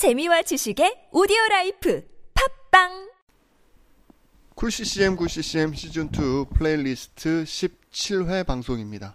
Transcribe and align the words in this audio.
재미와 0.00 0.40
지식의 0.40 1.08
오디오 1.12 1.36
라이프 1.50 2.02
팟빵 2.32 3.10
쿨 4.54 4.70
CCM 4.70 5.14
9 5.14 5.28
CCM 5.28 5.74
시즌 5.74 6.06
2 6.06 6.46
플레이리스트 6.54 7.44
17회 7.44 8.46
방송입니다. 8.46 9.14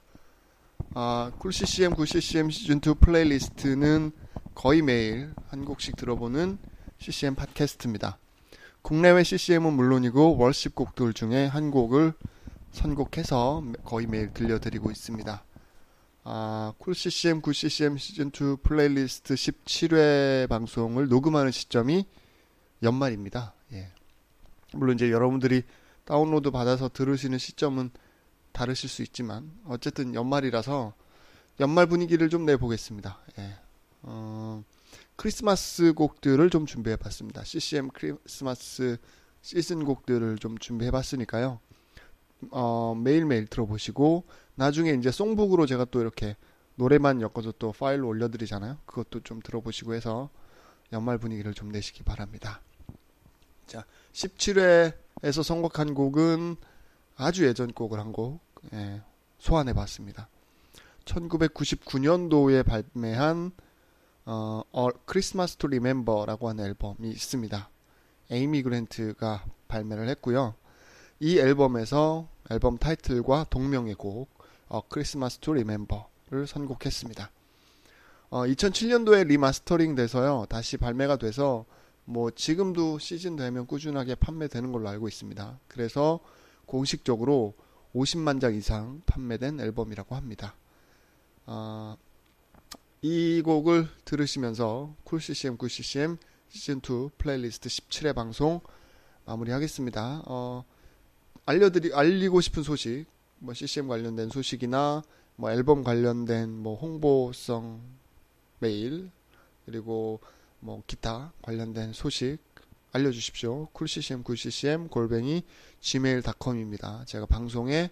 아, 0.94 1.32
쿨 1.40 1.52
CCM 1.52 1.96
9 1.96 2.06
CCM 2.06 2.52
시즌 2.52 2.78
2 2.86 3.00
플레이리스트는 3.00 4.12
거의 4.54 4.84
매일 4.84 5.34
한 5.48 5.66
곡씩 5.66 5.96
들어보는 5.96 6.60
CCM 7.00 7.34
팟캐스트입니다. 7.34 8.20
국내외 8.84 9.24
CCM은 9.24 9.74
물론이고 9.74 10.38
worship 10.38 10.76
곡들 10.76 11.14
중에 11.14 11.48
한 11.48 11.72
곡을 11.72 12.14
선곡해서 12.74 13.64
거의 13.86 14.06
매일 14.06 14.32
들려드리고 14.36 14.92
있습니다. 14.92 15.44
아, 16.28 16.74
쿨 16.80 16.96
CCM 16.96 17.40
9 17.42 17.54
CCM 17.54 17.98
시즌 17.98 18.30
2 18.30 18.58
플레이리스트 18.64 19.36
17회 19.36 20.50
방송을 20.50 21.08
녹음하는 21.08 21.52
시점이 21.52 22.08
연말입니다. 22.82 23.54
예. 23.74 23.92
물론 24.74 24.96
이제 24.96 25.12
여러분들이 25.12 25.62
다운로드 26.04 26.50
받아서 26.50 26.90
들으시는 26.90 27.38
시점은 27.38 27.92
다르실 28.54 28.90
수 28.90 29.04
있지만 29.04 29.52
어쨌든 29.66 30.16
연말이라서 30.16 30.96
연말 31.60 31.86
분위기를 31.86 32.28
좀 32.30 32.44
내보겠습니다. 32.48 33.20
예. 33.38 33.60
어, 34.02 34.64
크리스마스 35.18 35.94
곡들을 35.94 36.50
좀 36.50 36.66
준비해 36.66 36.96
봤습니다. 36.96 37.44
CCM 37.44 37.90
크리스마스 37.92 38.98
시즌 39.44 39.86
곡들을 39.86 40.40
좀 40.40 40.58
준비해 40.58 40.90
봤으니까요. 40.90 41.60
어, 42.52 42.96
매일매일 42.96 43.48
들어보시고 43.48 44.26
나중에 44.56 44.92
이제 44.92 45.12
송북으로 45.12 45.66
제가 45.66 45.86
또 45.86 46.02
이렇게 46.02 46.36
노래만 46.76 47.22
엮어서 47.22 47.54
또 47.58 47.72
파일로 47.72 48.08
올려드리잖아요. 48.08 48.78
그것도 48.86 49.22
좀 49.22 49.40
들어보시고 49.42 49.94
해서 49.94 50.30
연말 50.92 51.18
분위기를 51.18 51.54
좀 51.54 51.70
내시기 51.70 52.04
바랍니다. 52.04 52.62
자, 53.66 53.86
17회에서 54.14 55.44
선곡한 55.44 55.94
곡은 55.94 56.58
아주 57.18 57.46
예전 57.46 57.72
곡을 57.72 58.00
한곡 58.00 58.40
예, 58.74 59.02
소환해 59.40 59.74
봤습니다. 59.74 60.28
1999년도에 61.06 62.66
발매한 62.66 63.52
어, 64.26 64.64
어, 64.72 64.88
Christmas 65.08 65.56
to 65.58 65.68
Remember라고 65.68 66.50
하는 66.50 66.66
앨범이 66.66 67.10
있습니다. 67.10 67.70
에이미 68.32 68.64
그랜트가 68.64 69.46
발매를 69.68 70.10
했고요. 70.10 70.56
이 71.20 71.40
앨범에서 71.40 72.28
앨범 72.50 72.78
타이틀과 72.78 73.48
동명의 73.50 73.96
곡 73.96 74.30
어, 74.68 74.82
Christmas 74.92 75.38
to 75.40 75.54
Remember를 75.54 76.48
선곡했습니다. 76.48 77.32
어, 78.30 78.42
2007년도에 78.46 79.28
리마스터링 79.28 79.96
돼서요. 79.96 80.46
다시 80.50 80.78
발매가 80.78 81.18
돼서 81.18 81.66
뭐 82.04 82.32
지금도 82.32 83.00
시즌 83.00 83.36
되면 83.36 83.66
꾸준하게 83.66 84.16
판매되는 84.16 84.72
걸로 84.72 84.90
알고 84.90 85.08
있습니다. 85.08 85.60
그래서 85.68 86.20
공식적으로 86.66 87.54
50만 87.96 88.42
장 88.42 88.54
이상 88.54 89.02
판매된 89.06 89.60
앨범이라고 89.60 90.16
합니다. 90.16 90.56
어, 91.46 91.96
이 93.02 93.42
곡을 93.44 93.88
들으시면서 94.04 94.96
쿨CCM 95.04 95.58
구CCM 95.58 96.18
시즌 96.50 96.78
2 96.78 97.10
플레이리스트 97.18 97.70
17회 97.70 98.14
방송 98.14 98.60
마무리하겠습니다. 99.26 100.24
어, 100.26 100.66
알려드리 101.46 101.94
알리고 101.94 102.42
싶은 102.42 102.64
소식, 102.64 103.06
뭐 103.38 103.54
CCM 103.54 103.88
관련된 103.88 104.30
소식이나 104.30 105.04
뭐 105.36 105.52
앨범 105.52 105.84
관련된 105.84 106.50
뭐 106.50 106.76
홍보성 106.76 107.82
메일 108.60 109.12
그리고 109.66 110.20
뭐 110.60 110.82
기타 110.88 111.34
관련된 111.42 111.94
소식 111.94 112.40
알려주십시오. 112.94 113.68
쿨CCM, 113.74 114.24
쿨CCM 114.24 114.88
골뱅이 114.88 115.44
gmail.com입니다. 115.82 117.04
제가 117.06 117.26
방송에 117.26 117.92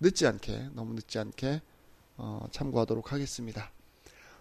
늦지 0.00 0.26
않게 0.26 0.70
너무 0.72 0.94
늦지 0.94 1.18
않게 1.18 1.60
어, 2.16 2.46
참고하도록 2.50 3.12
하겠습니다. 3.12 3.70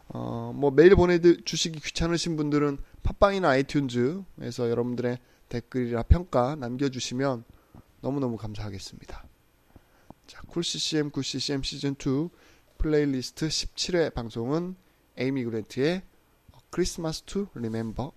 어, 0.07 0.53
뭐 0.55 0.71
메일 0.71 0.95
보내주시기 0.95 1.79
귀찮으신 1.81 2.37
분들은 2.37 2.77
팟빵이나 3.03 3.49
아이튠즈에서 3.49 4.69
여러분들의 4.69 5.19
댓글이나 5.49 6.03
평가 6.03 6.55
남겨주시면 6.55 7.43
너무너무 8.07 8.37
감사하겠습니다. 8.37 9.27
자, 10.27 10.41
쿨CCM, 10.47 11.11
쿨CCM 11.11 11.61
시즌2 11.61 12.29
플레이리스트 12.77 13.49
17회 13.49 14.13
방송은 14.13 14.77
에이미 15.17 15.43
그랜트의 15.43 16.03
Christmas 16.69 17.23
to 17.23 17.47
Remember입니다. 17.53 18.13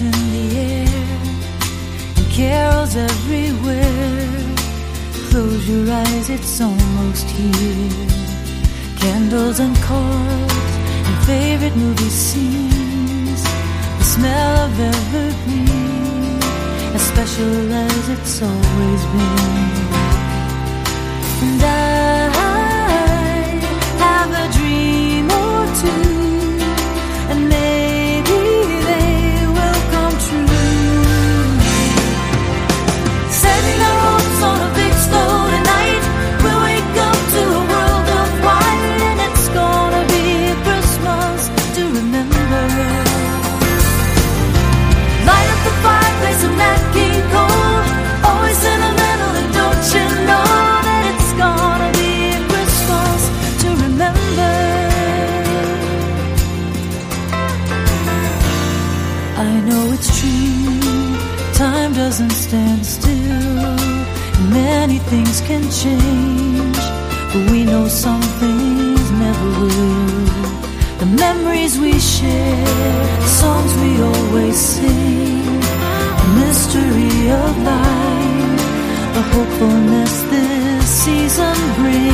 In 0.00 0.10
the 0.10 0.56
air, 0.56 0.88
and 2.16 2.30
carols 2.30 2.94
everywhere. 2.96 4.28
Close 5.30 5.68
your 5.68 5.90
eyes, 5.90 6.30
it's 6.30 6.60
almost 6.60 7.26
here. 7.30 8.06
Candles 8.98 9.60
and 9.60 9.76
cards 9.78 10.72
and 11.06 11.16
favorite 11.26 11.76
movie 11.76 12.14
scenes. 12.26 13.42
The 13.98 14.04
smell 14.04 14.56
of 14.66 14.80
evergreen, 14.80 16.38
as 16.94 17.02
special 17.02 17.72
as 17.72 18.08
it's 18.08 18.42
always 18.42 19.02
been. 19.12 19.78
And 21.46 21.62
I 21.62 22.17
things 65.10 65.40
can 65.40 65.62
change, 65.70 66.76
but 67.32 67.50
we 67.50 67.64
know 67.64 67.88
some 67.88 68.20
things 68.42 69.10
never 69.12 69.48
will. 69.60 70.28
The 70.98 71.06
memories 71.06 71.78
we 71.78 71.98
share, 71.98 72.66
the 73.24 73.30
songs 73.42 73.72
we 73.82 73.90
always 74.02 74.56
sing, 74.56 75.60
the 76.20 76.28
mystery 76.40 77.30
of 77.44 77.52
life, 77.74 78.60
the 79.16 79.22
hopefulness 79.32 80.12
this 80.30 80.86
season 81.04 81.56
brings. 81.76 82.07